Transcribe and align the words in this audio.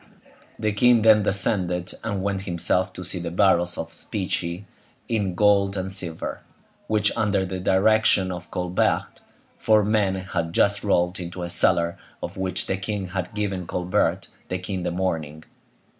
The 0.57 0.71
king 0.71 1.03
then 1.03 1.21
descended 1.21 1.91
and 2.03 2.23
went 2.23 2.41
himself 2.41 2.91
to 2.93 3.03
see 3.05 3.19
the 3.19 3.29
barrels 3.29 3.77
of 3.77 3.93
specie, 3.93 4.65
in 5.07 5.35
gold 5.35 5.77
and 5.77 5.91
silver, 5.91 6.41
which, 6.87 7.15
under 7.15 7.45
the 7.45 7.59
direction 7.59 8.31
of 8.31 8.49
Colbert, 8.49 9.21
four 9.59 9.85
men 9.85 10.15
had 10.15 10.53
just 10.53 10.83
rolled 10.83 11.19
into 11.19 11.43
a 11.43 11.49
cellar 11.49 11.99
of 12.23 12.35
which 12.35 12.65
the 12.65 12.77
king 12.77 13.09
had 13.09 13.35
given 13.35 13.67
Colbert 13.67 14.27
the 14.49 14.57
key 14.57 14.73
in 14.73 14.81
the 14.81 14.89
morning. 14.89 15.43